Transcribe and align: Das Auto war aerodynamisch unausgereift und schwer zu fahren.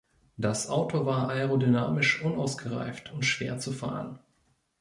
Das 0.35 0.67
Auto 0.67 1.05
war 1.05 1.29
aerodynamisch 1.29 2.23
unausgereift 2.23 3.11
und 3.13 3.21
schwer 3.21 3.59
zu 3.59 3.71
fahren. 3.71 4.17